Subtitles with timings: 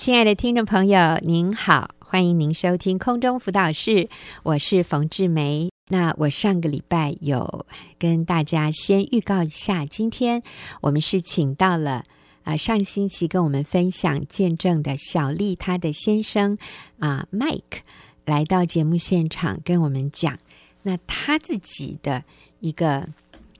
[0.00, 4.08] 亲爱的听众朋友，您好，欢迎您收听空中辅导室，
[4.42, 5.70] 我是冯志梅。
[5.88, 7.66] 那我上个礼拜有
[7.98, 10.42] 跟大家先预告一下，今天
[10.80, 12.02] 我们是请到了
[12.44, 16.56] 啊、上星期跟我们分享见证的小丽她的先生
[16.98, 17.80] 啊、Mike
[18.24, 20.38] 来到节目现场跟我们讲，
[20.80, 22.24] 那他自己的
[22.60, 23.06] 一个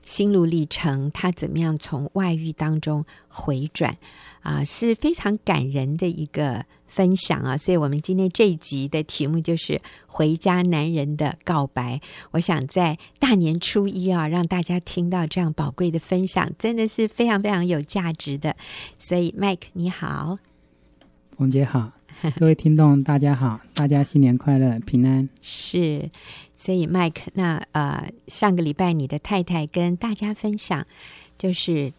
[0.03, 3.97] 心路历程，他怎么样从外遇当中回转。
[4.41, 7.55] 啊，是非常感人的一个分享啊！
[7.55, 9.73] 所以，我们今天这一集的题目就是
[10.07, 11.97] 《回家男人的告白》。
[12.31, 18.55] 我想在大年初一啊，让大家听到这样宝贵的分享，真的是非常非常有价值的。
[18.97, 20.39] 所以，Mike 你好，
[21.37, 21.91] 冯姐好，
[22.37, 25.27] 各位听众大家好，大家新年快乐，平安。
[25.41, 26.07] 是，
[26.55, 30.85] 所以 Mike，那呃，上个礼拜你的太太跟大家分享，
[31.37, 31.91] 就是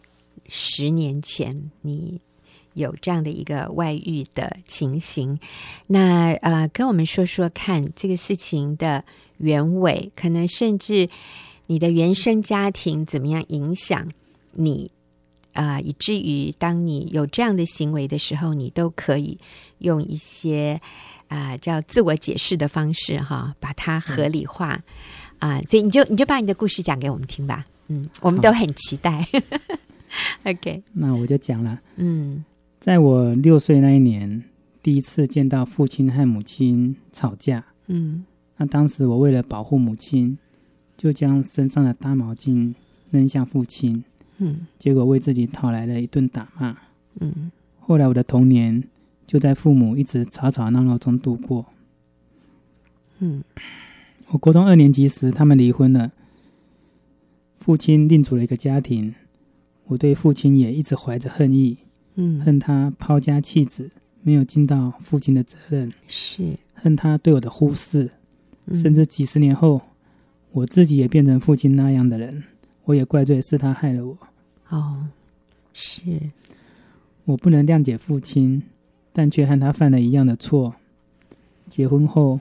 [0.47, 2.21] 十年前你。
[2.75, 5.37] 有这样的一个外遇的情形，
[5.85, 9.05] 那呃，跟我们说说看这个事情的
[9.37, 11.07] 原委，可能甚至
[11.67, 14.11] 你的原生家庭怎么样影响
[14.53, 14.89] 你
[15.53, 19.37] 啊、呃，以至于当你有这样的行为的时候，你都可以
[19.79, 20.79] 用一些
[21.27, 24.69] 啊、呃、叫自我解释的方式哈，把它合理化
[25.39, 25.63] 啊、呃。
[25.67, 29.25] 所以你就你就把你的故事讲给我们听吧，嗯，我们都很期待。
[30.43, 32.43] OK，那我就讲了，嗯。
[32.79, 34.43] 在我六岁那一年，
[34.81, 37.63] 第一次见到父亲和母亲吵架。
[37.87, 38.25] 嗯，
[38.57, 40.37] 那当时我为了保护母亲，
[40.97, 42.73] 就将身上的大毛巾
[43.09, 44.03] 扔向父亲。
[44.37, 46.77] 嗯，结果为自己讨来了一顿打骂。
[47.19, 48.83] 嗯，后来我的童年
[49.27, 51.65] 就在父母一直吵吵闹闹中度过。
[53.19, 53.43] 嗯，
[54.29, 56.11] 我高中二年级时，他们离婚了，
[57.59, 59.15] 父亲另组了一个家庭。
[59.85, 61.77] 我对父亲也一直怀着恨意。
[62.15, 63.89] 嗯，恨他抛家弃子，
[64.21, 68.09] 没有尽到父亲的责任；是恨他对我的忽视，
[68.65, 69.81] 嗯、甚至几十年后，
[70.51, 72.43] 我自己也变成父亲那样的人，
[72.85, 74.17] 我也怪罪是他害了我。
[74.69, 75.07] 哦，
[75.73, 76.01] 是
[77.25, 78.61] 我不能谅解父亲，
[79.11, 80.73] 但却和他犯了一样的错。
[81.69, 82.39] 结婚后，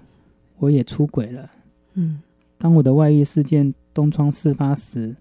[0.59, 1.51] 我也出轨了。
[1.95, 2.21] 嗯，
[2.59, 5.15] 当我的外遇事件东窗事发时，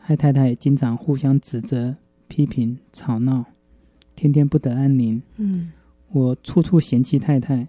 [0.00, 1.94] 和太太也经常互相指责、
[2.28, 3.44] 批评、吵闹。
[4.16, 5.20] 天天不得安宁。
[5.36, 5.72] 嗯，
[6.12, 7.66] 我处处嫌弃太太，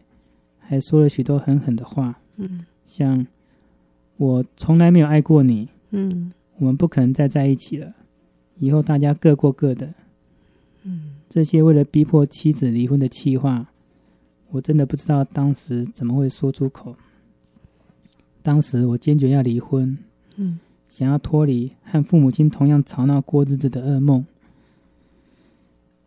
[0.60, 2.18] 还说了许多狠狠的话。
[2.38, 3.26] 嗯，像
[4.18, 5.68] 我从来没有爱过你。
[5.92, 6.32] 嗯，
[6.62, 7.92] 我们不可能再在一起了，
[8.60, 9.90] 以后大家各过各的。
[10.84, 13.66] 嗯，这些为了逼迫妻子离婚的气话，
[14.52, 16.96] 我真的不知道当时怎么会说出口。
[18.44, 19.98] 当时我坚决要离婚。
[20.36, 24.24] 嗯，想要脱离和父母亲同样吵闹过日子的噩梦。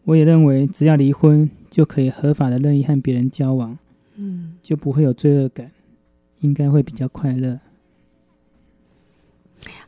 [0.04, 3.76] 我也认为，只要离婚就可以合法的任意和别人交往，
[4.14, 5.72] 嗯，就不会有罪恶感，
[6.42, 7.58] 应该会比较快乐。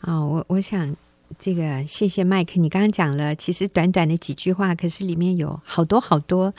[0.01, 0.95] 啊、哦，我我想
[1.39, 6.55] 这个谢谢麦克，你刚刚讲了，其实短短的几句话，可是里面有好多好多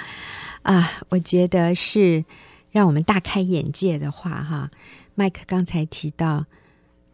[0.62, 2.24] 啊，我觉得是
[2.72, 4.72] 让我们大开眼界的话哈。
[5.16, 6.46] 麦克刚才提到，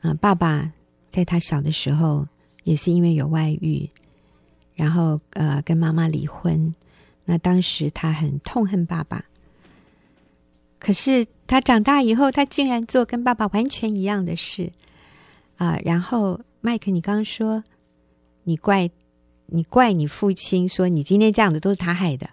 [0.01, 0.71] 啊，爸爸
[1.09, 2.27] 在他小的时候
[2.63, 3.89] 也是因为有外遇。
[4.75, 6.73] 然后，呃，跟妈妈离婚。
[7.25, 9.23] 那当时他很痛恨爸爸，
[10.79, 14.73] 可是他长大以后，他竟然做跟爸爸完全一样的事
[15.63, 15.81] 啊、呃！
[15.85, 17.63] 然后，麦克，你刚刚说
[18.43, 18.89] 你怪
[19.45, 22.29] 你怪你父亲，说你今天这样子都是他害的，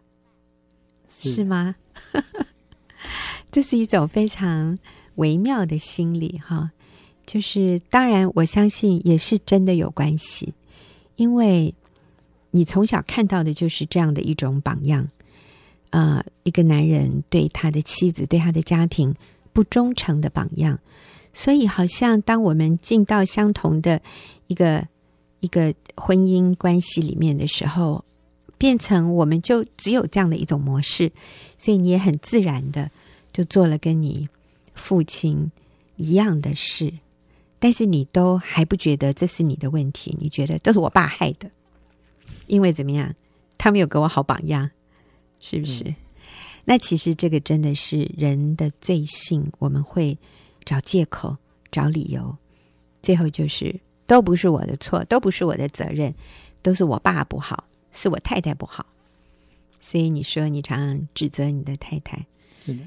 [1.08, 1.76] 是，是吗？
[3.52, 4.78] 这是一种非常
[5.14, 6.72] 微妙的心理哈。
[7.26, 10.54] 就是当然，我相信也是真的有关系，
[11.16, 11.74] 因为。
[12.52, 15.08] 你从小看到的就是这样的一种榜样，
[15.90, 19.14] 啊、呃，一个男人对他的妻子、对他的家庭
[19.52, 20.76] 不忠诚的榜样，
[21.32, 24.00] 所以好像当我们进到相同的
[24.46, 24.86] 一个
[25.40, 28.04] 一个婚姻关系里面的时候，
[28.58, 31.10] 变成我们就只有这样的一种模式，
[31.56, 32.90] 所以你也很自然的
[33.32, 34.28] 就做了跟你
[34.74, 35.50] 父亲
[35.96, 36.92] 一样的事，
[37.58, 41.50] 但是你都还不觉得这是你的问题，你觉得都是我爸害的。
[42.46, 43.14] 因为怎么样，
[43.56, 44.70] 他没有给我好榜样，
[45.38, 45.84] 是不是？
[45.84, 45.94] 嗯、
[46.64, 50.18] 那其实这个真的是人的罪性，我们会
[50.64, 51.36] 找借口、
[51.70, 52.36] 找理由，
[53.02, 56.14] 最后就是都不是我的错，都不是我的责任，
[56.62, 58.86] 都是我爸不好，是我太太不好。
[59.80, 62.26] 所以你说你常常指责你的太太，
[62.62, 62.80] 是的，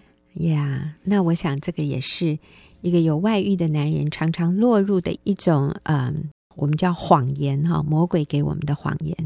[0.46, 0.96] 呀。
[0.96, 2.40] Yeah, 那我想这个也是
[2.81, 6.30] 一个有外遇的男人常常落入的一种，嗯。
[6.56, 9.18] 我们叫谎言哈，魔鬼给我们的谎言，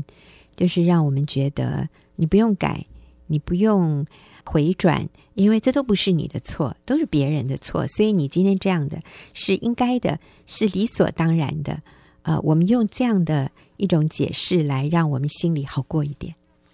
[0.55, 2.85] 就是让我们觉得你不用改，
[3.25, 4.05] 你不用
[4.47, 7.85] 回转，因为这都不是你的错，都是别人的错。
[7.85, 8.99] 所以你今天这样的
[9.33, 11.81] 是应该的，是理所当然的。
[12.23, 16.33] 呃，我们用这样的一种解释来让我们心里好过一点。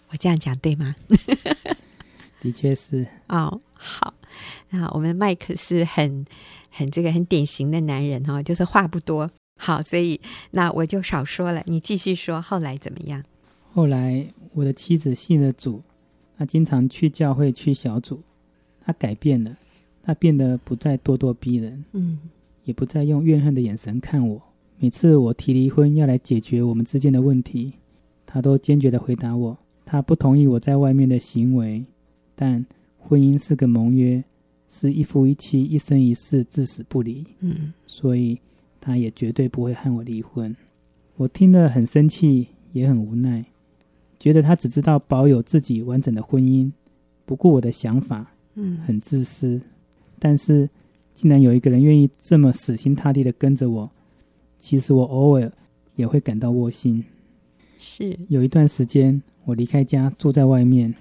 [0.09, 0.95] 我这样讲对吗？
[2.41, 3.05] 的确是。
[3.27, 4.13] 哦，好。
[4.69, 6.25] 那我们麦克是很
[6.69, 9.29] 很这个很典型的男人哦，就是话不多。
[9.59, 10.19] 好，所以
[10.51, 12.41] 那我就少说了，你继续说。
[12.41, 13.23] 后来怎么样？
[13.71, 15.81] 后来我的妻子信了主。
[16.43, 18.19] 他经常去教会、去小组，
[18.81, 19.57] 他改变了，
[20.01, 22.19] 他变得不再咄咄逼人，嗯，
[22.65, 24.41] 也不再用怨恨的眼神看我。
[24.77, 27.75] 每次我提离婚要来解决我们之间的问题，
[28.25, 31.85] 他都坚决的回答我，他不同意我在外面的行为，
[32.35, 32.65] 但
[32.97, 34.21] 婚姻是个盟约，
[34.67, 38.37] 是一夫一妻、一生一世、至死不离，嗯，所以
[38.81, 40.53] 他也绝对不会和我离婚。
[41.15, 43.45] 我听了很生气，也很无奈。
[44.23, 46.71] 觉得他只知道保有自己完整的婚姻，
[47.25, 49.59] 不顾我的想法，嗯，很自私。
[50.17, 50.69] 但是，
[51.13, 53.91] 竟然有一个人愿意这么死心塌地的跟着我，
[54.57, 55.51] 其实我偶尔
[55.95, 57.03] 也会感到窝心。
[57.77, 60.95] 是，有一段时间，我离开家住在外面，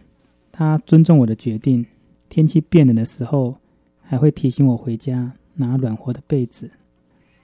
[0.51, 1.87] 他尊重我的决定。
[2.29, 3.55] 天气变冷的时候，
[4.01, 6.69] 还会提醒我回家拿暖和的被子。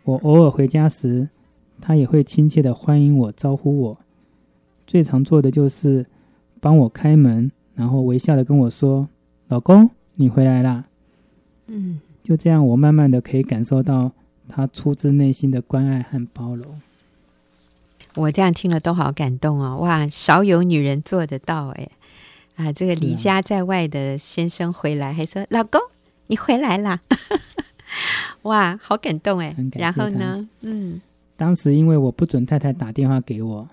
[0.03, 1.29] 我偶尔回家时，
[1.81, 4.01] 他也会亲切的欢迎我，招呼我。
[4.89, 6.05] 最常做的就是
[6.61, 9.07] 帮我开门，然后微笑的跟我说
[9.49, 10.87] ：“老公，你回来啦。”
[11.69, 14.11] 嗯，就这样，我慢慢的可以感受到
[14.49, 16.81] 他出自内心的关爱和包容。
[18.15, 19.77] 我这样听了都好感动哦！
[19.77, 21.89] 哇，少有女人做得到哎！
[22.57, 25.79] 啊，这个离家在外的先生回来还说：“老公，
[26.29, 26.99] 你回来啦。”
[28.43, 29.55] 哇，好感动哎！
[29.75, 30.49] 然后呢？
[30.63, 30.99] 嗯，
[31.37, 33.69] 当时因为我不准太太打电话给我。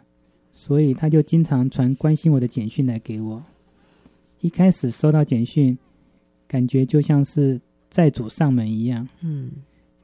[0.57, 3.44] 所以他就经常传关心我的简讯来给我。
[4.40, 5.78] 一开始收到简讯，
[6.48, 7.60] 感觉就像是
[7.90, 9.52] 债主上门一样，嗯，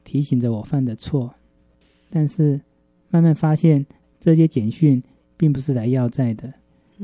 [0.04, 1.34] 提醒着我犯的错。
[2.10, 2.60] 但是
[3.08, 3.84] 慢慢发现
[4.20, 5.02] 这些简讯
[5.38, 6.52] 并不是来要债的，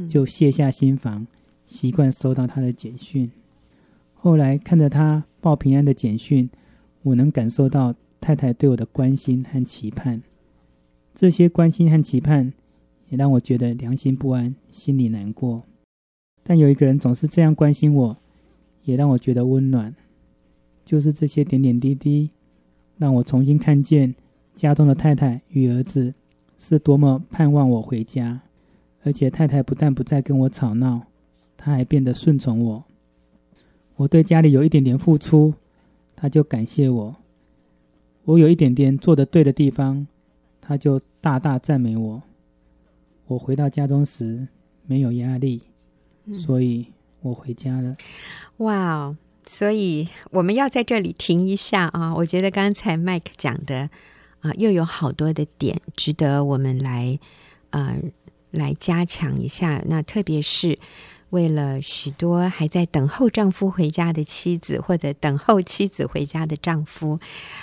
[0.07, 1.27] 就卸下心防，
[1.65, 3.31] 习惯收到他的简讯。
[4.13, 6.51] 后来看着他报平安的简讯，
[7.03, 10.23] 我能感受到太太对我的关心和期盼。
[11.15, 12.53] 这些关心和期盼。
[13.09, 15.65] 也让我觉得良心不安，心里难过。
[16.43, 18.17] 但有一个人总是这样关心我，
[18.85, 19.95] 也让我觉得温暖。
[20.85, 22.31] 就是这些点点滴滴，
[22.97, 24.15] 让我重新看见
[24.55, 26.15] 家中的太太与儿子
[26.57, 28.41] 是多么盼望我回家。
[29.05, 31.03] 而且太太不但不再跟我吵闹，
[31.57, 32.85] 她还变得顺从我。
[33.97, 35.55] 我对家里有一点点付出，
[36.17, 37.15] 她就感谢我；
[38.25, 40.07] 我有一点点做得对的地方，
[40.61, 42.23] 她就大大赞美我。
[43.29, 44.49] 我回到家中时
[44.87, 45.63] 没有压力，
[46.35, 46.89] 所以
[47.21, 47.97] 我回家了。
[48.57, 49.17] 哇哦！
[49.47, 52.13] 所以我们要在这里停一下啊！
[52.15, 53.89] 我觉得刚才 Mike 讲的
[54.41, 57.21] 啊，又有好多的点值得我们来
[57.71, 57.97] 呃
[58.51, 59.85] 来加强一下。
[59.87, 60.79] 那特别是。
[61.31, 67.19] 为了许多还在等候丈夫回家的妻子，或者等候妻子回家的丈夫，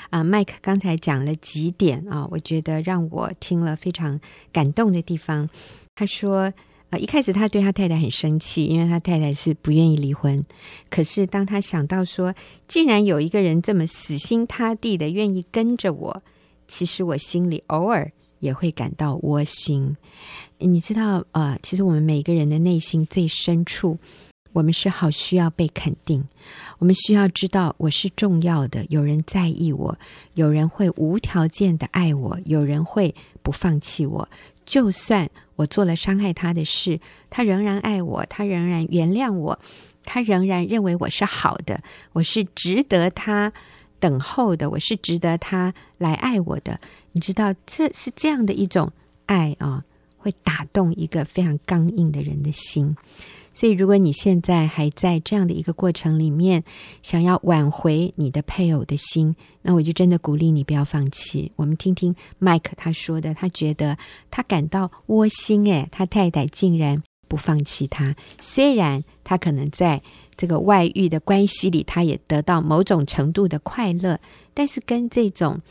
[0.10, 4.20] 啊，麦克刚才讲了几点啊，我觉得让我听了非常
[4.52, 5.50] 感动的地方。
[5.96, 6.54] 他说，
[6.92, 10.46] 啊，一开始他对他太太很生气，因为他太太是不愿意离婚。
[10.90, 12.36] 可是当他想到说，
[12.68, 16.22] 既然有一个人这么死心塌地的愿意跟着我，
[16.68, 18.12] 其实我心里偶尔
[18.46, 19.98] 也会感到窝心。
[20.60, 23.98] 你知道，呃，其实我们每个人的内心最深处，
[24.54, 26.24] 我们是好需要被肯定。
[26.80, 29.98] 我们需要知道我是重要的，有人在意我，
[30.36, 34.30] 有人会无条件的爱我，有人会不放弃我。
[34.64, 37.00] 就算我做了伤害他的事，
[37.30, 39.60] 他仍然爱我，他仍然原谅我，
[40.06, 41.84] 他仍然认为我是好的，
[42.14, 43.52] 我是值得他
[44.00, 46.80] 等候的，我是值得他来爱我的。
[47.16, 48.92] 你知道，这是这样的一种
[49.26, 49.86] 爱啊。
[50.18, 52.98] 会打动一个非常刚硬的人的心，
[53.54, 56.64] 所以如果你现在还在这样的一个过程里面，
[57.04, 61.52] 想要挽回你的配偶的心，那我就真的鼓励你不要放弃。
[61.58, 64.00] 我们听听 Mike 他说的，他觉得
[64.32, 70.02] 他感到窝心，诶，他太太竟然不放弃他，虽然他可能在
[70.36, 74.20] 这个外遇的关系里，他也得到某种程度的快乐，
[74.56, 75.62] 但是跟这种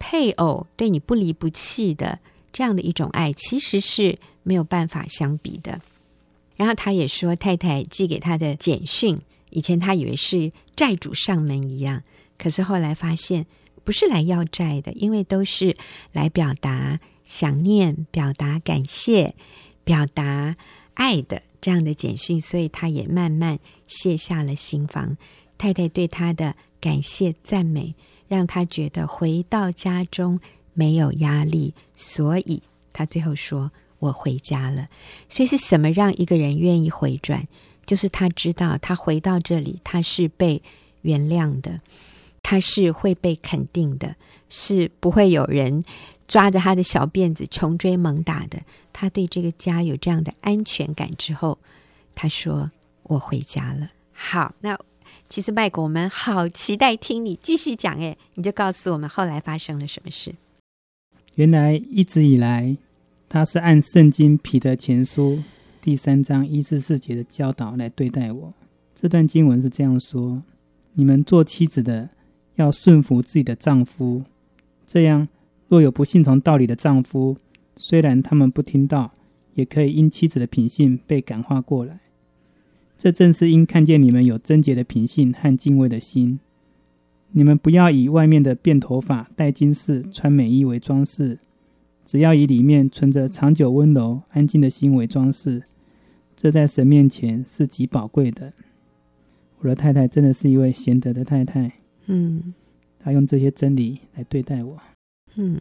[0.00, 2.18] 配偶对你不离不弃的。
[2.52, 5.80] 这样的一种爱其实是没有办法相比的。
[6.56, 12.02] 然后他也说，太太寄给他的简讯，以前他以为是债主上门一样，
[12.36, 13.46] 可是后来发现
[13.84, 15.76] 不是来要债的，因为都是
[16.12, 19.36] 来表达想念、表达感谢、
[19.84, 20.56] 表达
[20.94, 25.16] 爱的这样的简讯，所以他也慢慢卸下了心防。
[25.56, 27.94] 太太对他的感谢赞美，
[28.30, 30.38] 让他觉得回到家中
[30.72, 34.86] 没有压力，所以他最后说：“我回家了。”
[35.28, 37.48] 所以是什么让一个人愿意回转？
[37.84, 40.62] 就是他知道他回到这里，他是被
[41.02, 41.80] 原谅的，
[42.40, 44.14] 他是会被肯定的，
[44.48, 45.82] 是不会有人
[46.28, 48.60] 抓着他的小辫子穷追猛打的。
[48.92, 51.58] 他对这个家有这样的安全感之后，
[52.14, 52.70] 他说
[53.02, 54.78] ：“我回家了。”好，那。
[55.30, 57.96] 其实麦克，我们好期待听你继续讲。
[58.00, 60.34] 哎，你就告诉我们后来发生了什么事。
[61.36, 62.76] 原来一直以来，
[63.28, 65.40] 他是按圣经彼得前书
[65.80, 68.52] 第三章一至四节的教导来对待我。
[68.92, 70.42] 这段经文是这样说：
[70.94, 72.10] 你们做妻子的
[72.56, 74.24] 要顺服自己的丈夫，
[74.84, 75.28] 这样
[75.68, 77.36] 若有不信从道理的丈夫，
[77.76, 79.08] 虽然他们不听道，
[79.54, 81.94] 也可以因妻子的品性被感化过来。
[83.02, 86.38] 这正是因看见你们有贞洁的品性和敬畏的心。
[87.30, 91.38] 你们不要以外面的辫头发、戴金饰、穿美衣为装饰，
[92.04, 95.62] 只要以里面存着长久温柔、安静的心为装饰。
[96.36, 98.52] 这在神面前是极宝贵的。
[99.60, 101.72] 我的太太真的是一位贤德的太太。
[102.04, 102.52] 嗯，
[102.98, 104.76] 她用这些真理来对待我。
[105.36, 105.58] 嗯。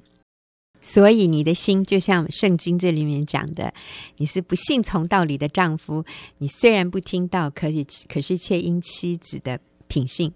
[0.82, 3.74] 所以你的心就像圣经这里面讲的，
[4.18, 6.06] 你是不信从道理的丈夫。
[6.38, 10.32] 你虽然不听道，可是可是却因妻子的品性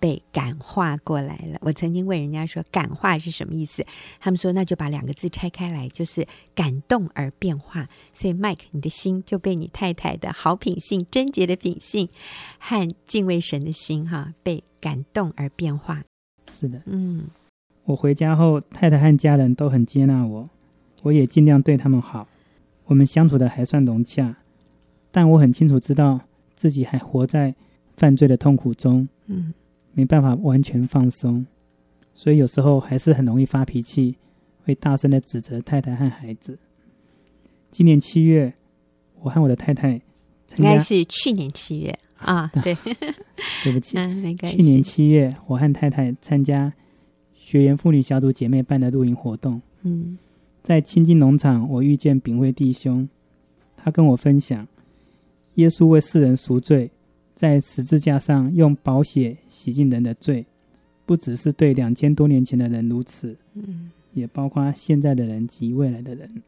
[0.00, 1.58] 被感化过来了。
[1.62, 3.86] 我曾经问人家说，感化是什么意思？
[4.18, 7.88] 他们说那就把两个字拆开来，就是感动而变化。
[8.12, 12.08] 所以，Mike，你的心就被你太太的好品性、贞洁的品性
[12.58, 16.02] 和敬畏神的心，哈，被感动而变化。
[16.50, 17.28] 是的，嗯。
[17.84, 20.48] 我回家后，太太和家人都很接纳我，
[21.02, 22.26] 我也尽量对他们好。
[22.86, 24.36] 我们相处的还算融洽，
[25.10, 26.20] 但我很清楚知道
[26.54, 27.54] 自己还活在
[27.96, 29.52] 犯罪的痛苦中，嗯，
[29.92, 31.46] 没办法完全放松，
[32.14, 34.16] 所以有时候还是很容易发脾气，
[34.64, 36.58] 会大声的指责太太和孩子。
[37.70, 38.52] 今年七月，
[39.20, 40.00] 我和我的太太
[40.56, 42.76] 应该是去年七月啊， 对，
[43.62, 44.56] 对不起， 嗯，没关系。
[44.56, 46.72] 去年七月，我和太太参加。
[47.44, 50.16] 学员妇女小组姐妹办的露营活动，嗯，
[50.62, 53.06] 在亲近农场，我遇见炳辉弟兄，
[53.76, 54.66] 他跟我分享，
[55.56, 56.90] 耶稣为世人赎罪，
[57.34, 60.46] 在十字架上用宝血洗净人的罪，
[61.04, 66.42] 不只是对两千多年前的人如此，嗯，也包括现在的人及未来的人，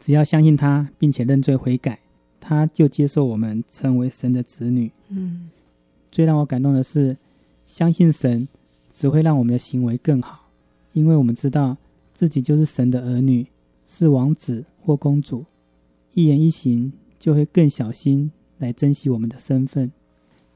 [0.00, 1.98] 只要相信他，并且认罪悔改，
[2.38, 5.50] 他就接受我们成为神的子女，嗯，
[6.12, 7.16] 最让我感动的是，
[7.66, 8.46] 相信神。
[9.00, 10.50] 只会让我们的行为更好，
[10.92, 11.74] 因为我们知道
[12.12, 13.46] 自己就是神的儿女，
[13.86, 15.42] 是王子或公主，
[16.12, 19.90] 一言一行就会更小心来珍惜我们的身份。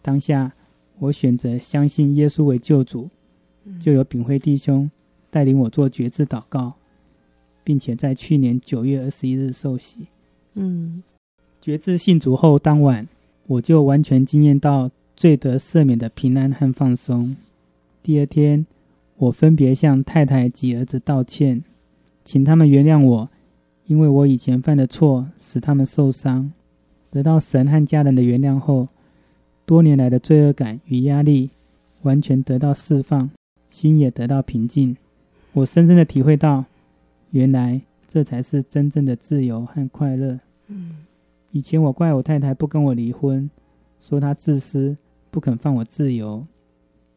[0.03, 0.53] 当下，
[0.99, 3.09] 我选择相信耶稣为救主，
[3.81, 4.91] 就有炳辉弟兄
[5.31, 6.75] 带领我做决志祷告，
[7.65, 10.01] 并且在去年九月二十一日受洗。
[10.53, 11.03] 嗯，
[11.63, 13.09] 决志信主后当晚，
[13.47, 17.35] 我就完全惊验到罪得赦免的平安和放松。
[18.05, 18.67] 第二天，
[19.17, 21.65] 我分别向太太及儿子道歉，
[22.23, 23.31] 请他们原谅我，
[23.87, 26.53] 因为我以前犯的错使他们受伤。
[27.11, 28.87] 得到神和家人的原谅后，
[29.65, 31.49] 多年来的罪恶感与压力
[32.03, 33.31] 完全得到释放，
[33.71, 34.95] 心也得到平静。
[35.55, 36.67] 我深深的体会到，
[37.31, 40.39] 原来这才是真正的自由和快乐。
[40.67, 41.07] 嗯，
[41.53, 43.49] 以前我怪我太太不跟我离婚，
[43.99, 44.95] 说她自私，
[45.31, 46.47] 不肯放我自由。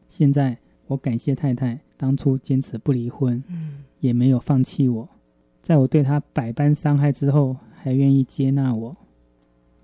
[0.08, 0.56] 现在。
[0.88, 5.08] 我感谢太太当初坚持不离婚，嗯，也没有放弃我，
[5.62, 8.96] 在我对她百般伤害之后，还愿意接纳我。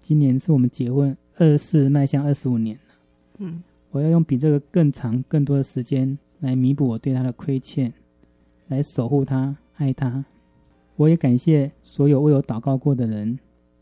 [0.00, 2.94] 今年是我们结婚二十四迈向二十五年了，
[3.38, 7.92] 嗯，我要用比这个更长、更多的时间来弥补我对她的亏欠，
[8.68, 10.25] 来守护她、爱她。
[10.96, 13.38] 我也感谢所有为我祷告过的人，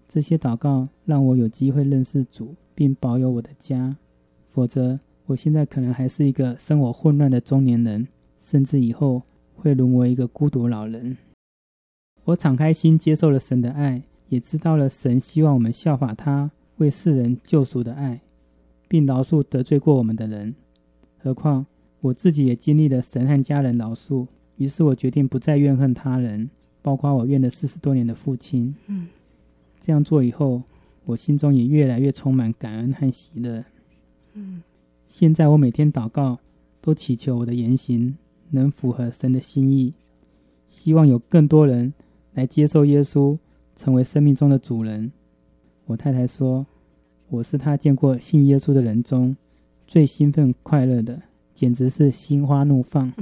[0.09, 3.97] 这些祷告让我有机会认识主，并保有我的家，
[4.49, 4.99] 否则。
[5.27, 9.23] 我现在可能还是一个生活混乱的中年人，甚至以后
[9.55, 11.17] 会沦为一个孤独老人。
[12.25, 18.21] 我敞开心接受了神的爱，也知道了神希望我们效法他为世人救赎的爱，
[18.89, 20.55] 并饶恕得罪过我们的人。
[21.19, 21.65] 何况
[22.01, 24.27] 我自己也经历了神和家人饶恕，
[24.57, 26.51] 于是我决定不再怨恨他人，
[26.83, 28.75] 包括我怨了四十多年的父亲。
[28.89, 29.09] 嗯，
[29.81, 30.63] 这样做以后，
[31.05, 33.65] 我心中也越来越充满感恩和喜乐。
[34.35, 34.63] 嗯。
[35.13, 36.39] 现在我每天祷告，
[36.81, 38.17] 都祈求我的言行
[38.49, 39.93] 能符合神的心意，
[40.69, 41.93] 希望有更多人
[42.33, 43.37] 来接受耶稣，
[43.77, 45.13] 成为生命中的主人。
[45.85, 46.65] 我太太说，
[47.29, 49.37] 我是她见过信耶稣的人中
[49.87, 51.21] 最兴奋快乐的，
[51.53, 53.13] 简直是心花怒放。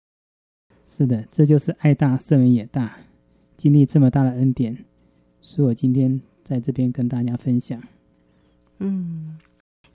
[0.86, 2.94] 是的，这就是爱大圣人也大，
[3.56, 4.84] 经历这么大的恩典，
[5.40, 7.82] 所以我今天在这边跟大家分享。
[8.80, 9.38] 嗯，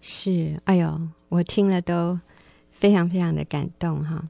[0.02, 2.20] 是，哎呦，我听了都
[2.72, 4.30] 非常非常的感动哈。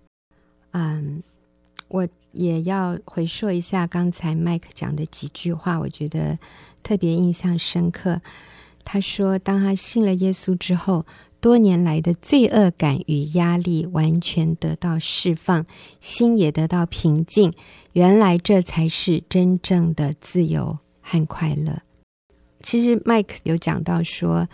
[0.71, 1.23] 嗯，
[1.87, 6.37] 我也要回说一下刚才麦克讲的几句话，我觉得
[6.83, 8.21] 特别印象深刻。
[8.83, 11.05] 他说，当他信了耶稣之后。
[11.41, 15.65] 多年来的罪恶感与压力完全得到释放，
[15.99, 17.51] 心也得到平静。
[17.93, 21.81] 原来这才是真正的自由和快乐。
[22.61, 24.47] 其实麦克有讲到说，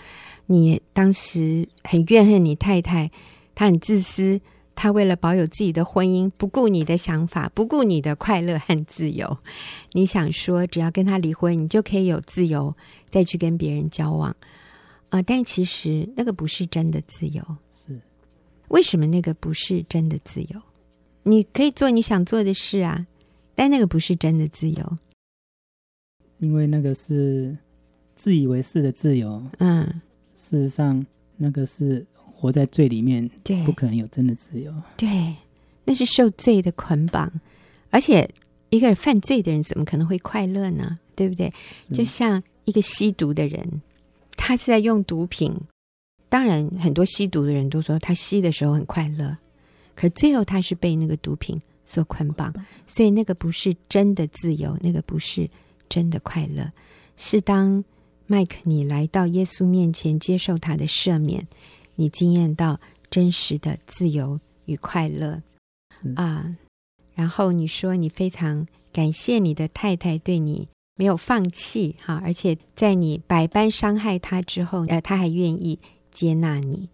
[0.45, 3.11] 你当时很怨恨你太太，
[3.53, 4.39] 她很自私，
[4.75, 9.37] 她为了保有自己的婚姻，不顾你的想法，不顾你的快乐和自由。
[9.91, 12.73] 你想说，只要跟她离婚，你就可以有自由
[13.09, 14.29] 再去跟别人交往。
[15.09, 17.41] 啊、呃，但其实那个不是真的自由。
[17.71, 17.99] 是，
[18.67, 20.61] 为什么那个不是真的自由？
[21.23, 23.05] 你可以做你想做的事啊，
[23.55, 24.97] 但那个不是真的自由。
[26.39, 27.57] 因为那个是
[28.17, 29.41] 自以为是的自由。
[29.59, 29.86] 嗯，
[30.36, 31.05] 事实上，
[31.38, 34.74] 那个是活在罪里面，对，不可能有真的自由。
[34.97, 35.36] 对，
[35.86, 37.31] 那是受罪的捆绑。
[37.89, 38.29] 而且，
[38.69, 41.00] 一个犯罪的人怎么可能会快乐呢？
[41.15, 41.53] 对不对？
[41.93, 43.81] 就像一个吸毒的人。
[44.39, 45.51] 他是在用毒品，
[46.29, 49.36] 当然很多吸毒的人都说他吸的时候很快乐，
[49.95, 52.53] 可最后他是被那个毒品所捆绑，
[52.86, 55.50] 所以那个不是真的自由，那个不是
[55.89, 56.71] 真的快乐。
[57.17, 57.83] 是当
[58.27, 61.48] 麦克你来到耶稣面前接受他的赦免，
[61.96, 62.79] 你惊艳到
[63.10, 65.41] 真实的自由与快乐
[66.15, 66.55] 啊。
[67.15, 70.67] 然后你说你非常感谢你的太太对你。
[71.00, 75.77] 没有放弃哈，而且在你百般伤害他之后，呃，他还愿意
[76.10, 76.89] 接纳你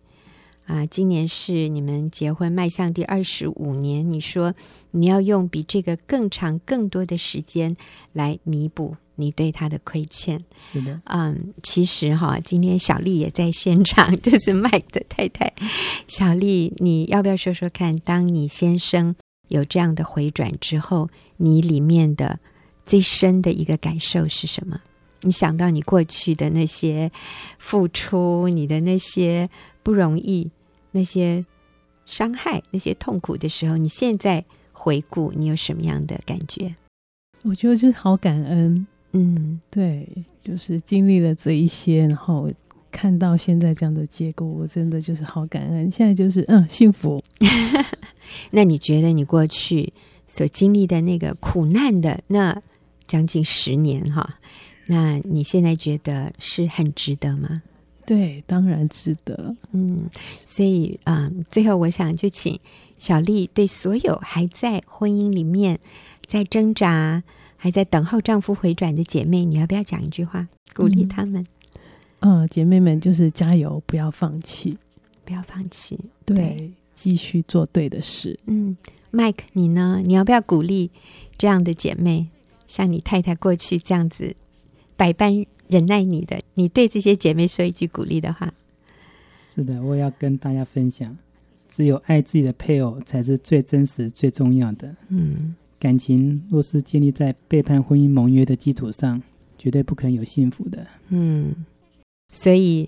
[0.65, 0.85] 啊。
[0.85, 4.53] 今年是你们结婚迈向第二十五年，你说
[4.91, 7.77] 你要用比这个更长、更多的时间
[8.11, 10.43] 来弥补你对他的亏欠。
[10.59, 15.51] 是的，嗯，其实哈，今天小丽也在现场，就是麦克的太太。
[16.07, 17.95] 小丽，你要不要说说看？
[17.97, 19.15] 当你先生
[19.47, 22.39] 有这样的回转之后，你里面的。
[22.85, 24.77] 最深的一个感受是什么？
[25.21, 27.09] 你想到你过去的那些
[27.57, 29.49] 付出，你的那些
[29.81, 30.51] 不容易，
[30.91, 31.45] 那些
[32.05, 36.75] 伤害，那些痛苦的时候，你现在回顾，你有什么样的感觉？
[37.43, 38.85] 我觉得是好感恩。
[39.13, 40.07] 嗯，对，
[40.43, 42.49] 就是经历了这一些，然后
[42.91, 45.89] 看到现在这样的结果，我真的就是好感恩。
[45.89, 47.23] 现在就是嗯，幸福。
[48.51, 49.93] 那你觉得你过去
[50.27, 52.61] 所经历的那个苦难的那？
[53.05, 54.39] 将近十年哈，
[54.87, 57.61] 那你现在觉得是很值得吗？
[58.05, 59.55] 对，当然值得。
[59.73, 60.09] 嗯，
[60.47, 62.57] 所以啊、嗯，最后我想就请
[62.97, 65.79] 小丽对所有还在婚姻里面
[66.25, 67.21] 在挣扎、
[67.63, 70.45] 还在等候丈夫回转的姐妹，你要不要讲一句话
[70.75, 71.47] 鼓励他们？
[72.19, 74.77] 嗯，呃、姐妹们就是加油，不要放弃，
[75.23, 78.37] 不要放弃，对，对继续做对的事。
[78.47, 78.75] 嗯
[79.13, 80.01] ，Mike，你呢？
[80.03, 80.91] 你要不要鼓励
[81.37, 82.27] 这样的姐妹？
[82.67, 84.35] 像你太太过去这样子
[84.97, 85.33] 百般
[85.69, 88.53] 忍耐你的，你对这些姐妹说一句鼓励的话。
[89.47, 91.17] 是的，我要跟大家分享，
[91.69, 94.93] 只有爱自己的配偶才是最真实、最重要的。
[95.07, 99.21] 嗯，感情若是建立在背叛婚姻盟约的基础上，
[99.57, 100.87] 绝对不可能有幸福的。
[101.09, 101.53] 嗯，
[102.31, 102.87] 所以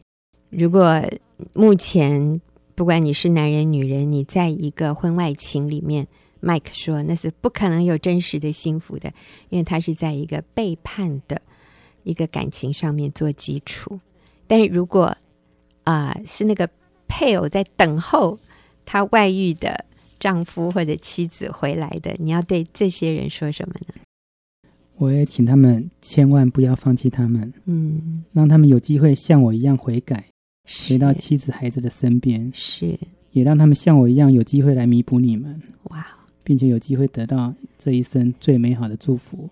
[0.50, 1.04] 如果
[1.52, 2.40] 目前
[2.74, 6.08] 不管你是男人、女人，你在一个婚外情里面。
[6.42, 9.12] 麦克说：“那是不可能有真实的幸福的，
[9.50, 11.42] 因为他是在一个背叛的
[12.04, 14.00] 一个感情上面做基础。
[14.46, 15.18] 但是如果
[15.86, 16.70] 啊、是那个
[17.08, 18.38] 配偶在等候
[18.86, 19.86] 他外遇的
[20.20, 23.94] 丈夫或者妻子回来的，你要对这些人说什么呢？
[24.98, 30.26] 我也请他们千万不要放弃他们，嗯，让他们有机会像我一样悔改，
[30.88, 32.98] 回到妻子孩子的身边，是，
[33.32, 35.62] 也让他们像我一样有机会来弥补你们。
[35.86, 36.08] 哇！”
[36.46, 39.50] 并且有机会得到这一生最美好的祝福，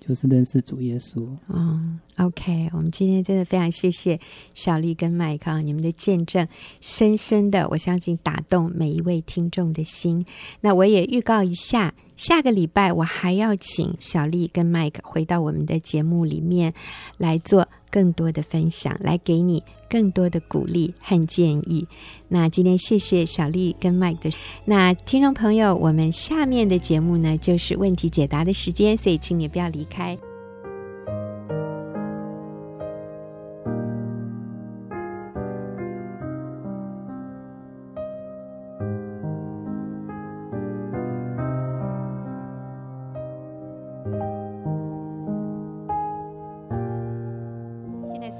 [0.00, 1.28] 就是认识主耶稣。
[1.48, 4.18] 嗯，OK，我们今天真的非常谢谢
[4.54, 6.48] 小丽跟麦克，你们的见证
[6.80, 10.24] 深深的，我相信打动每一位听众的心。
[10.62, 16.72] 那我也预告一下，下个礼拜我还要请小丽跟麦克回到我们的节目里面
[17.18, 21.86] 来做更多的分享，来给你更多的鼓励和建议。
[22.28, 24.36] 那今天谢谢小丽跟麦克的。
[24.64, 30.16] 那听众朋友，我们下面的节目呢，就是问题解答的时间，所以请你不要离开。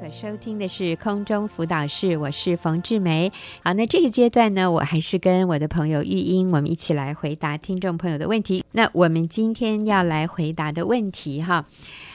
[0.00, 3.30] 所收听的是空中辅导室，我是冯志梅。
[3.62, 8.64] 好，那这个阶段呢，我还是跟我的朋友玉英，我们一起来回答听众朋友的问题。
[8.72, 11.66] 那我们今天要来回答的问题，哈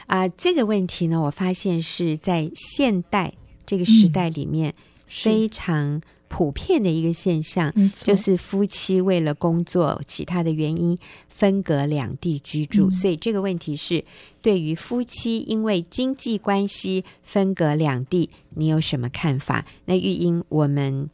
[0.08, 3.32] 啊、呃，这个问题呢，我发现是在现代
[3.64, 4.74] 这个时代里面
[5.06, 12.88] 非常普遍的一个现象，嗯、就是夫妻为了工作其他的原因分隔两地居住。
[12.88, 14.04] 嗯、所以这个问题是。
[14.42, 19.66] 对于夫妻因为经济关系分隔两地，你有什么看法？
[19.86, 21.10] 那玉英，我们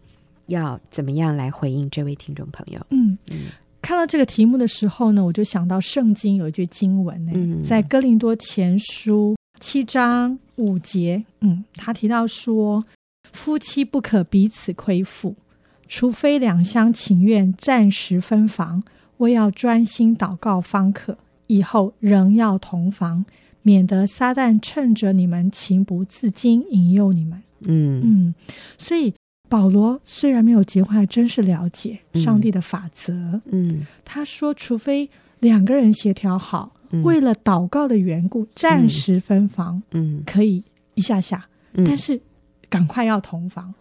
[0.48, 2.78] 要怎么样来回应这位听众朋友？
[2.90, 3.46] 嗯嗯，
[3.80, 12.84] 看到这个题目的时候呢，我就想到圣经有一句经文呢，嗯、在哥林多前书七章五节，嗯，他提到说，
[13.32, 15.36] 夫妻不可彼此亏负，
[15.88, 18.82] 除非两厢情愿，暂时分房，
[19.16, 21.18] 我要专心祷告方可。
[21.48, 23.24] 以后仍要同房，
[23.62, 27.42] 免得撒旦趁着你们情不自禁引诱你们。
[27.60, 28.00] 嗯。
[28.02, 28.34] 嗯，
[28.78, 29.12] 所以
[29.48, 33.40] 保罗虽然没有结婚，还真是了解上帝的法则。
[33.46, 40.64] 嗯，他说，除非两个人协调好，嗯、为了祷告的缘故，暂时分房，嗯，可以
[40.94, 42.18] 一下下，嗯、但是
[42.72, 43.72] 赶快要同房。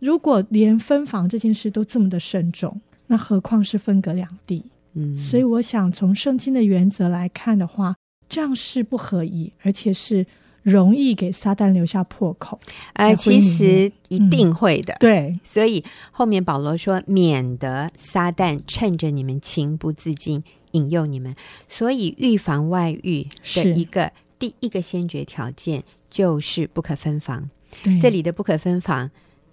[0.00, 4.64] 如果连分房这件事都这么的慎重，那何况是分隔两地？
[4.94, 7.94] 嗯，所以我想从圣经的原则来看的话，
[8.28, 10.26] 这样是不合宜，而且是
[10.62, 12.58] 容易给撒旦留下破口。
[12.94, 14.92] 呃，其实一定会的。
[14.94, 21.34] 嗯、对，所以后面保罗说，免得撒旦趁着你们情不自禁引诱你们。
[21.68, 27.48] 所以预防外遇的一个第一个先决条件就是不可分房。
[27.82, 29.10] 对，这里的不可分房。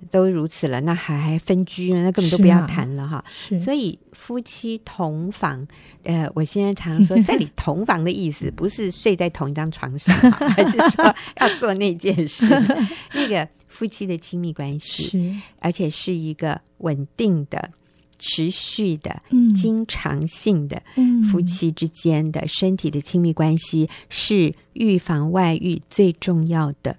[0.09, 2.03] 都如此了，那还还分居呢？
[2.03, 3.21] 那根本都不要谈了哈。
[3.27, 5.67] 是，所以夫妻同房，
[6.03, 12.45] 呃，我现在常常说， 这里同房的意思不是睡在同一张床上， 而是说要做那件事。
[13.13, 17.69] 那个夫妻的亲密关系，而且是一个稳定的、
[18.17, 20.81] 持续的、嗯、经常性的
[21.29, 26.95] 夫妻之间的身体的亲密关系，是预防外遇最重要的。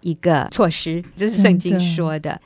[0.00, 2.40] 一个措施，这是圣经说的。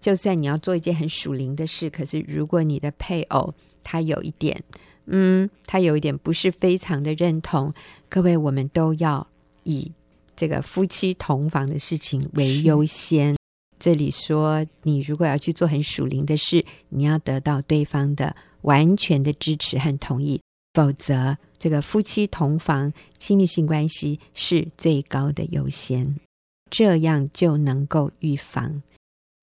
[0.00, 4.62] 就算你要做一件很属灵的事，可是如果你的配偶他有一点，
[5.06, 7.74] 嗯，他有一点不是非常的认同，
[8.08, 9.26] 各位，我们都要
[9.64, 9.90] 以
[10.36, 13.34] 这个夫妻同房的事情为优先。
[13.80, 20.40] 这里说，你如果要去做很属灵的事，你要得到对方的完全的支持和同意，
[20.74, 26.14] 否则这个夫妻同房亲密性关系是最高的优先。
[26.70, 28.82] 这样就能够预防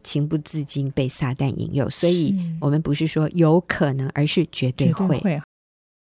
[0.03, 5.17] 情不自禁被撒旦引诱，所以我们不是说有可能，而是绝对会。
[5.19, 5.41] 会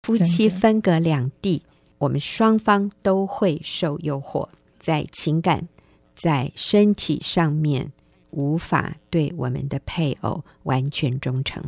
[0.03, 1.61] 夫妻分隔两地，
[1.97, 4.47] 我们双方都会受诱惑，
[4.79, 5.67] 在情感、
[6.15, 7.91] 在身体上面
[8.31, 11.61] 无法对我们的配偶完全忠诚。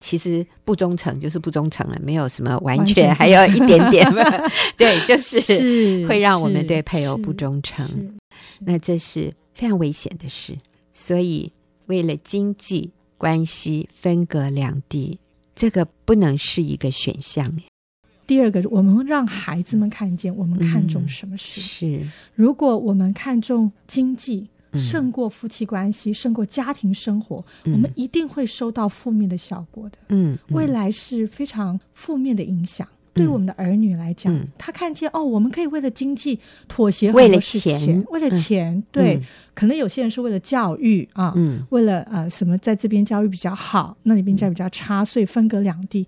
[0.00, 4.04] 其实不忠诚就是不忠诚了，没有什么完全还有一点点。
[4.76, 8.17] 对，就是会让我们对配偶不忠诚。
[8.60, 10.56] 那这是非常危险的事。
[10.92, 11.52] 所以，
[11.86, 15.18] 为了经济关系分隔两地，
[15.54, 17.56] 这个不能是一个选项。
[18.26, 21.60] 第二个，我们让孩子们看见我们看重什么事。
[21.60, 24.48] 嗯、是，如果我们看重经济。
[24.74, 29.96] 胜过夫妻关系，胜过家庭生活，嗯、我们一定会收到负面的效果的。
[30.08, 32.86] 嗯，嗯未来是非常负面的影响。
[33.18, 39.22] 嗯、对我们的儿女来讲，嗯、他看见哦，我们可以为了经济妥协很多事情，为了钱，为了钱，嗯、对，嗯、
[39.54, 46.06] 可能有些人是为了教育啊，嗯，为了呃什么，在这边教育比较好，那里边教育比较差，所以分隔两地，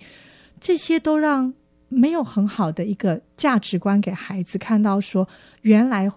[0.61, 1.53] 这些都让
[1.89, 5.29] 没有很好的一个价值观给孩子看到说，
[5.63, 6.11] 原来。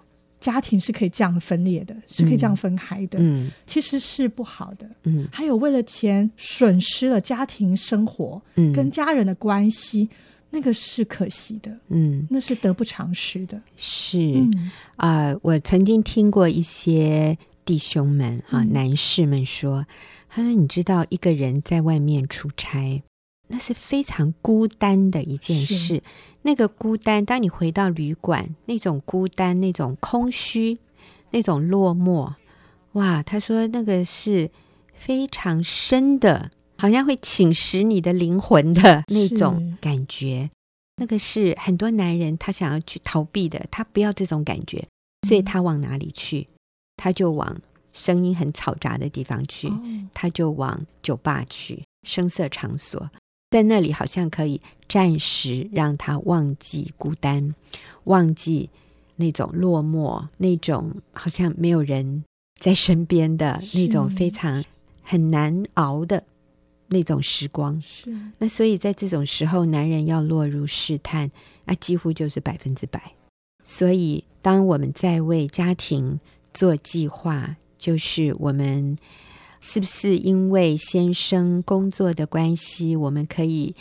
[0.44, 10.10] 家庭是可以这样分裂的，是可以这样分开的，嗯，其实是不好的，嗯，还有为了钱损失了家庭生活，嗯，跟家人的关系，
[10.56, 14.20] 那个是可惜的，嗯，那是得不偿失的，是
[14.98, 17.36] 啊，嗯，呃，我曾经听过一些
[17.66, 19.88] 弟兄们啊，男士们说，
[20.30, 23.02] 他说，你知道一个人在外面出差。
[23.48, 26.02] 那是非常孤单的一件事。
[26.44, 30.78] 那个孤单，当你回到旅馆，那种孤单，那种空虚，
[31.32, 32.34] 那种落寞，
[32.94, 33.24] 哇！
[33.24, 34.50] 他说那个是
[34.94, 36.52] 非常深的，
[36.84, 40.50] 好像会侵蚀你的灵魂的那种感觉。
[40.98, 44.86] 那个是很多男人他想要去逃避的，他不要这种感觉，
[45.26, 46.46] 所以他往哪里去？
[46.98, 47.58] 他就往
[47.94, 49.82] 声音很嘈杂的地方去，哦、
[50.14, 53.10] 他就往酒吧去，声色场所。
[53.52, 57.56] 在那里好像可以暂时让他忘记孤单，
[58.04, 58.70] 忘记
[59.16, 62.26] 那种落寞，那种好像没有人
[62.60, 64.62] 在身边的那种非常
[65.02, 66.22] 很难熬的
[66.94, 67.82] 那种时光。
[67.82, 68.10] 是。
[68.38, 71.30] 那所以在这种时候，男人要落入试探，
[71.66, 73.02] 那几乎就是百分之百。
[73.66, 76.20] 所以，当我们在为家庭
[76.54, 78.98] 做计划，就是我们
[79.60, 83.74] 是不是因为先生工作的关系，我们可以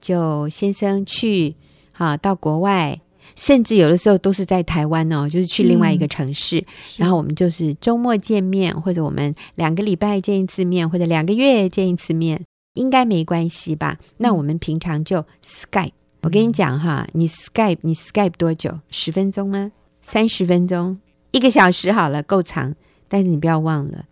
[0.00, 1.54] 就先生去
[1.92, 3.00] 啊到国外，
[3.34, 6.66] 甚至有的时候都是在台湾哦，就是去另外一个城市，嗯、
[6.98, 13.98] 然后我们就是周末见面，或者我们两个礼拜见一次面，或者两个月见一次面，应该没关系吧？
[14.18, 15.92] 那我们平常就 Skype。
[16.22, 18.80] 我跟你讲哈，你 Skype 你 Skype 多久？
[18.90, 19.72] 十分钟吗？
[20.02, 20.98] 三十分钟？
[21.32, 22.74] 一个小时好了，够长。
[23.08, 24.04] 但是你不要忘了，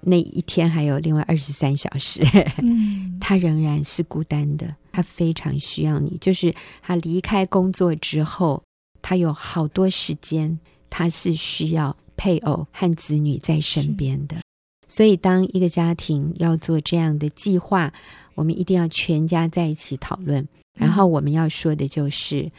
[0.00, 2.20] 那一天还有另外二十三小时，
[2.62, 6.16] 嗯， 他仍然是孤单的，他非常需要你。
[6.20, 8.62] 就是他离开工作之后，
[9.02, 14.36] 他有好多时间，他是需要配偶和子女在身边的。
[14.88, 17.92] 所以，当一个家庭要做这样的计划，
[18.34, 20.44] 我们一定要全家在一起讨论。
[20.72, 22.50] 然后我们要说的就是，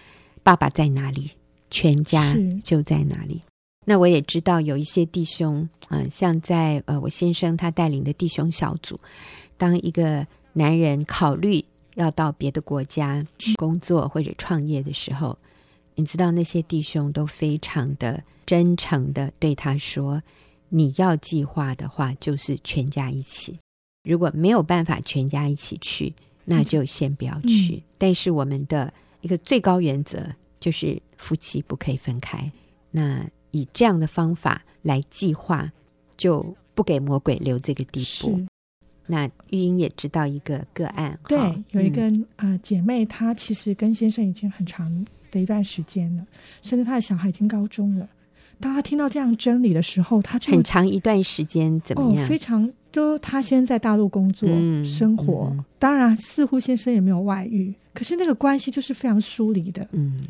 [0.44, 1.32] 爸爸在哪里，
[1.72, 3.42] 全家就在哪里。
[3.86, 9.00] 那我也知道有一些弟兄嗯、呃，像在呃我先生他带领的弟兄小组，
[9.58, 11.64] 当一个男人考虑
[11.96, 15.36] 要到别的国家去工作或者创业的时候，
[15.96, 20.22] 你知道那些弟兄都非常的真诚的对他说
[20.70, 23.54] ：“你要计划的话，就是全家一起；
[24.04, 26.14] 如果没有办法全家一起去。”
[26.52, 27.76] 那就先不要去。
[27.76, 30.26] 嗯，但是我们的一个最高原则
[30.60, 32.52] 就是夫妻不可以分开。
[32.90, 35.72] 那以这样的方法来计划，
[36.18, 38.44] 就不给魔鬼留这个地步。
[39.06, 41.38] 那玉英也知道一个个案，对，
[41.70, 46.26] 有一个啊、嗯呃、姐妹，她其实跟先生已经很长的一段时间了，
[46.64, 48.10] 甚至她的小孩已经高中了。
[48.60, 52.24] 当他听到这样真理的时候，他就很长一段时间怎么样？
[52.24, 52.70] 哦、非常。
[52.92, 59.88] 都他先在大陆工作、嗯、生活，嗯、当然似乎先生也没有外遇，可是那个关系就是非常疏离的。
[59.92, 60.24] 嗯，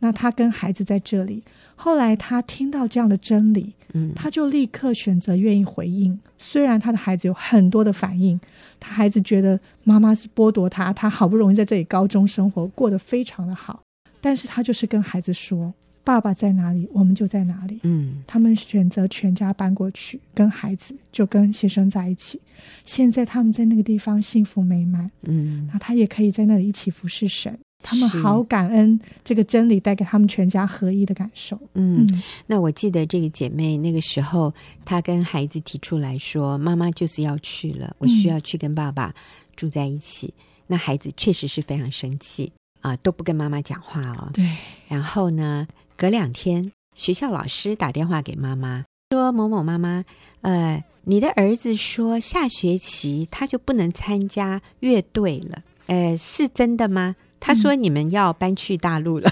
[0.00, 1.42] 那他跟孩子在这里，
[1.74, 6.20] 后来他听到这样的真理，嗯，他就立刻选择愿意回应。
[6.36, 8.38] 虽然他的孩子有很多的反应，
[8.78, 13.80] 他孩子觉得妈妈是剥夺他，他好不容易在这里高中生活过得非常的好，
[14.20, 15.72] 但是他就是跟孩子说。
[16.04, 17.80] 爸爸在哪里，我们就在哪里。
[17.82, 22.38] 嗯，他们选择全家搬过去，跟孩子就跟先生在一起。
[22.84, 25.10] 现在他们在那个地方幸福美满。
[25.22, 27.58] 嗯，那他也可以在那里一起服侍神。
[27.86, 31.54] 他们好感恩这个真理带给他们全家合一的感受。
[31.74, 34.52] 嗯，嗯，那我记得这个姐妹那个时候，
[34.86, 39.14] 她跟孩子提出来说：“妈妈就是要去了，我需要去跟爸爸
[39.54, 40.28] 住在一起。
[40.28, 44.30] 嗯”那孩子确实是非常生气啊，都不跟妈妈讲话哦。
[44.32, 44.48] 对，
[44.88, 45.66] 然后呢？
[45.96, 50.04] 隔两天，学校老师打电话给妈妈说：“某某妈妈，
[50.40, 59.30] 呃，你的儿子说下学期他就不能参加乐队了，呃，是真的吗？”他说：“你们要搬去大陆了，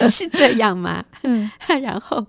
[0.00, 1.50] 嗯、 是这样吗？”嗯，
[1.82, 2.26] 然后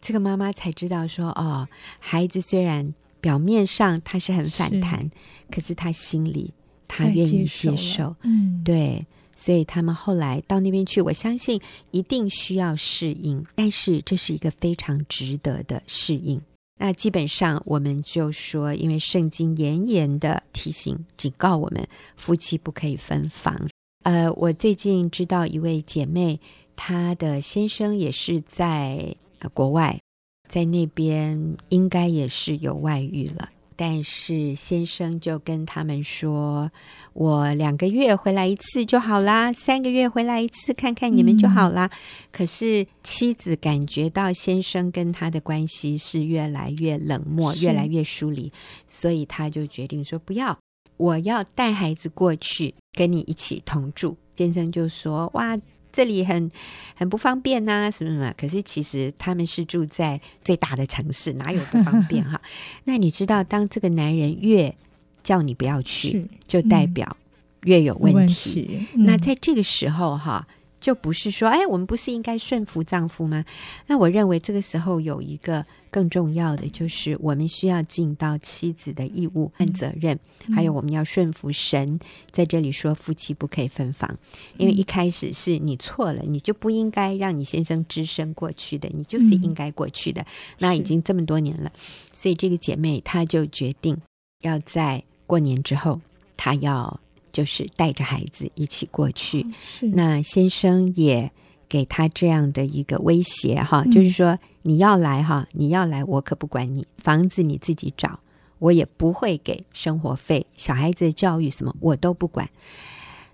[0.00, 1.68] 这个妈妈才知道说：“哦，
[2.00, 5.10] 孩子虽然表面上他是很反弹，是
[5.50, 6.52] 可是他心里
[6.88, 9.06] 他愿意接受。”嗯，对。
[9.40, 11.60] 所以他们后来到那边去，我相信
[11.92, 16.40] 一定需要适应，但是这是一个非常值得的适应。
[16.80, 23.68] 那基本上我们就说，因为圣经严严的提醒、警告我们，夫妻不可以分房。
[24.02, 26.40] 呃，我最近知道一位姐妹，
[26.76, 29.14] 她的先生也是在
[29.54, 30.00] 国外，
[30.48, 33.48] 在那边应该也是有外遇了。
[33.80, 36.68] 但是先生就跟他们说
[37.14, 41.86] ：“我两个月回来一次就好啦，三个月回来一次看看你们就好啦。
[41.86, 41.98] 嗯”
[42.32, 48.52] 可是妻子感觉到先生跟他的关系是越来越冷漠，越来越疏离，
[48.88, 50.58] 所以他就决定说：“不要，
[50.96, 55.56] 我要带孩子过去跟你一起同住。”先生就说：“哇。”
[55.92, 56.50] 这里很
[56.94, 58.32] 很不方便呐、啊，什么什么？
[58.36, 62.40] 可是其实他们是住在最大的城市，哪有不方便哈？
[62.84, 64.74] 那你知道，当这个男人越
[65.22, 67.16] 叫你不要去，就代表
[67.62, 68.14] 越有问题。
[68.14, 70.46] 问题嗯、那在这个时候哈。
[70.80, 73.44] 就不是说，哎，我们不是应该顺服丈夫吗？
[73.88, 81.98] 那我认为这个时候有一个更重要的，就是我们需要尽到妻子的义务和责任，嗯、还有我们要顺服神。
[82.30, 84.16] 在这里说，夫妻不可以分房，
[84.56, 90.22] 因为一开始是你错了，你就不应该让你先生只身过去的，你就是应该过去的。
[90.22, 90.26] 嗯、
[90.58, 91.72] 那已经这么多年了，
[92.12, 93.96] 所以这个姐妹她就决定
[94.42, 96.00] 要在过年之后，
[96.36, 97.00] 她要。
[97.30, 99.86] 就是带着孩子一起过去，是。
[99.86, 101.30] 那先生也
[101.68, 108.20] 给她这样的一个威胁哈，嗯、就是说你要来哈，你要来，我可不管你，房子你自己找，
[108.58, 112.48] 我也不会给生活费，小孩子的教育什么我都不管。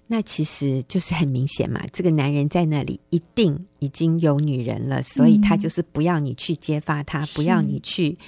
[0.07, 8.19] 那其实就是很明显嘛，这个男人在那里一定已经有女人了，所以他就是不要你去揭发他，不要你去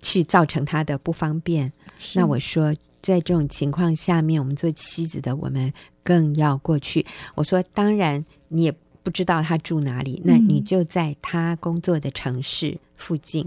[0.00, 1.72] 去造成他的不方便。
[2.14, 5.72] 那我说，在这种情况下面，我们做妻子的，我们
[6.04, 7.04] 更要过去。
[7.34, 13.44] 我说，当然你也不知道他住哪里，那你就在他工作的城市附近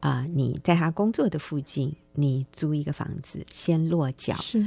[0.00, 4.34] 啊，呃，你在他工作的附近，你租一个房子，先落脚。
[4.36, 4.64] 是。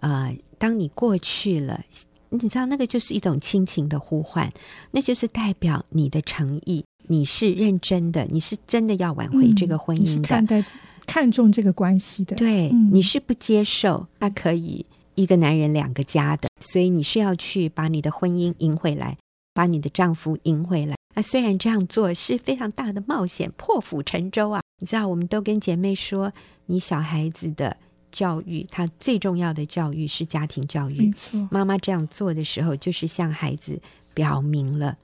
[0.00, 1.82] 呃，当你过去了，
[2.28, 4.52] 你知道那个就是一种亲情的呼唤，
[4.90, 10.64] 那就是代表你的诚意，你是认真的，你是真的要挽回这个婚姻的，嗯、看待
[11.06, 12.36] 看重这个关系的。
[12.36, 19.16] 对，嗯、你是不接受那可以一个男人两个家的，所以你是要去把你的婚姻赢回来，
[19.56, 20.94] 把你的丈夫赢回来。
[21.16, 24.60] 那虽然这样做是非常大的冒险，破釜沉舟啊！
[24.78, 26.30] 你知道，我们都跟姐妹说，
[26.66, 27.76] 你小孩子的。
[28.12, 31.12] 教育，他最重要的教育是家庭教育。
[31.50, 33.78] 妈妈这样做的时候，就是向孩子
[34.14, 34.96] 表明了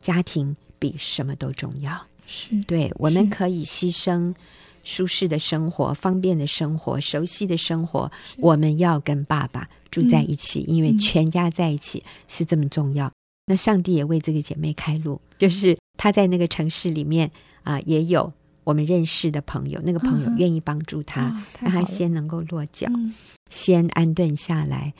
[0.00, 2.00] 家庭比什么都重要。
[2.28, 4.32] 是对，我们可以牺牲
[4.84, 13.10] 舒适的生活、方便的生活、熟悉的生活，我们要跟爸爸住在一起，因为全家在一起是这么重要。
[13.50, 17.28] 那上帝也为这个姐妹开路，就是她在那个城市里面
[17.64, 18.32] 啊，也有。
[18.62, 23.12] 我们认识的朋友，那个朋友愿意帮助她，嗯、让她先能够落脚，嗯、
[23.48, 24.94] 先安顿下来。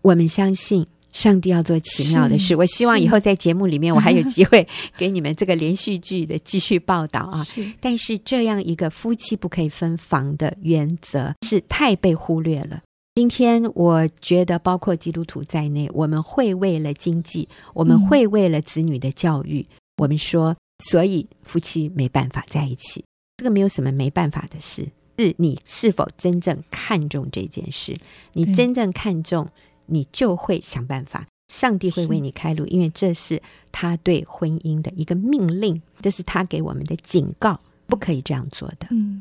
[0.00, 2.56] 我们相信上帝要做奇妙的事。
[2.56, 7.44] 我希望以后在节目里面，我还有 机会给你们这个连续剧的继续报道啊。
[7.44, 12.80] 是但是这样一个夫妻不可以分房的原则是太被忽略了。
[13.20, 23.04] 今天我觉得，包括基督徒在内，我们会为了经济，我们会为了子女的教育，嗯、我们说，所以夫妻没办法在一起。
[23.36, 27.94] 这个没有什么没办法的事，是你是否真正看重这件事？
[28.32, 29.46] 你真正看重，
[29.84, 31.26] 你就会想办法。
[31.52, 38.88] 上帝会为你开路，因为这是他对婚姻的一个命令，这是他给我们的警告，不可以这样做的。
[38.90, 39.20] 嗯，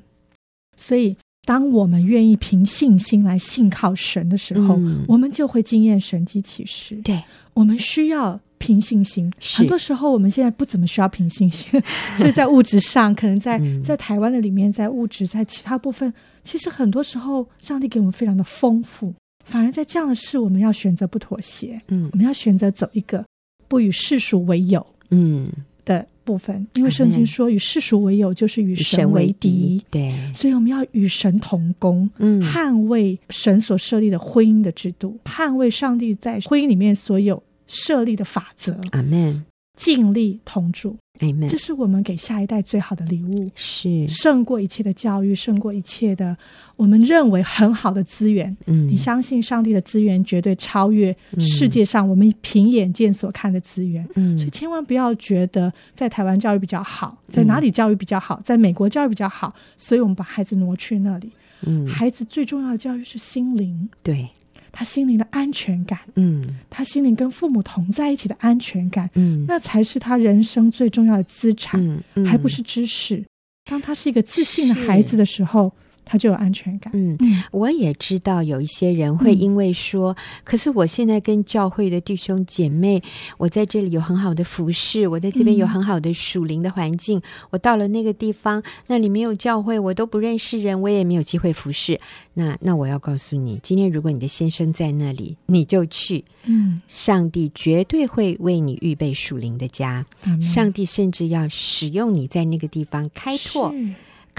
[0.78, 6.96] 所以当我们愿意凭信心来信靠神的时候，嗯、我们就会经验神迹启示。
[7.04, 7.22] 对，
[7.54, 8.40] 我们需要。
[8.62, 11.82] 凭信心，很多时候我们现在不怎么需要凭信心，
[12.18, 19.14] 所以在物质上，可能在在台湾的里面，在物质在其他部分，其实很多时候上帝给我们非常的丰富，
[19.46, 23.26] 反而在这样的事，我们要选择不妥协，嗯，我们要选择走一个
[23.70, 25.50] 不与世俗为友，嗯。
[25.86, 37.42] 的部分，嗯、因为圣经说与世俗为友就是与神为敌，对，所以我们要与神同工，嗯，捍卫神所设立的婚姻的制度，捍卫上帝在婚姻里面所有。
[37.72, 39.46] 设立的法则，阿门。
[39.80, 41.48] 尽力同住，阿门。
[41.48, 46.36] 这是我们给下一代最好的礼物，是胜过一切的教育，胜过一切的
[46.76, 48.56] 我们认为很好的资源。
[48.66, 54.06] 嗯，你相信上帝的资源绝对超越世界上我们凭眼见所看的资源。
[54.16, 61.32] 嗯，所以千万不要觉得在台湾教育比较好，在哪里教育比较好，在美国教育比较好，所以我们把孩子挪去那里。
[61.66, 63.90] 嗯，孩子最重要的教育是心灵。
[64.04, 64.28] 对。
[64.72, 73.24] 他心灵的安全感，嗯，他心灵跟父母同在一起的安全感，嗯，那才是他人生最重要的资产，嗯，嗯，还不是知识。
[73.66, 75.72] 当他是一个自信的孩子的时候。
[76.10, 76.92] 他就有安全感。
[76.96, 77.16] 嗯，
[77.52, 83.00] 我也知道有一些人会因为说，嗯、可是我现在跟教会的弟兄姐妹，
[83.38, 87.20] 我在这里有很好的服侍，我在这边有很好的属灵的环境。
[87.20, 92.00] 嗯、我到了那个地方，那里没有教会，我都不认识人，我也没有机会服侍。
[92.34, 96.26] 那那我要告诉你，今天如果你的先生在那里，你就去。
[96.46, 100.04] 嗯，上帝绝对会为你预备属灵的家。
[100.26, 103.72] 嗯、上帝甚至要使用你在那个地方开拓。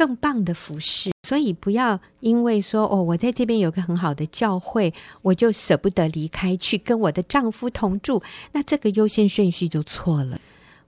[0.00, 8.22] 更棒的服侍，所以不要因为说哦，我在这边有个很好的教会，我就舍不得离开去跟我的丈夫同住，
[8.52, 10.40] 那这个优先顺序就错了。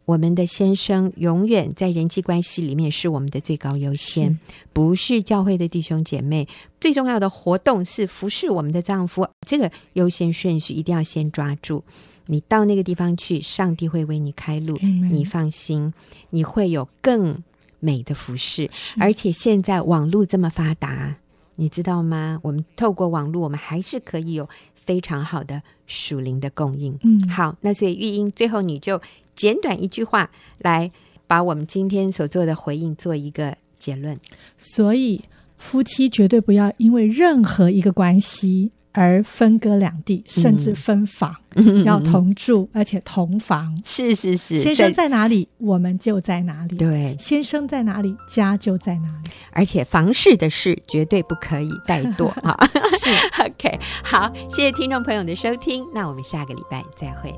[0.07, 4.39] 我们的先生永远在人际关系里面是我们的最高优先，是
[4.73, 6.49] 不是教会的弟兄姐妹。
[6.81, 11.85] 最重要的活动是服侍我们的丈夫，这个优先顺序一定要先抓住。
[12.29, 15.93] 你到那个地方去，上帝会为你开路，嗯、你放心，
[16.31, 17.43] 你会有更。
[17.83, 21.17] 美的服饰，而且现在网络这么发达，
[21.57, 22.39] 你知道吗？
[22.43, 26.97] 我们透过网络，我们还是可以有非常好的属灵的供应。
[27.03, 29.03] 嗯，好，那所以玉英，最后你就
[29.35, 30.89] 简短一句话来
[31.27, 34.17] 把我们今天所做的回应做一个结论。
[34.57, 35.21] 所以
[35.59, 43.77] 夫妻绝对不要因为任何一个关系而分割两地，甚至分房，嗯、要同住，而且同房。
[43.85, 46.77] 是是是，先生在哪里，我们就在哪里。
[46.77, 49.31] 对，先生在哪里，家就在哪里。
[49.51, 52.57] 而且房事的事绝对不可以怠惰啊！
[52.99, 53.11] 是
[53.43, 57.33] OK，好，谢谢听众朋友的收听，那我们下个礼拜再会。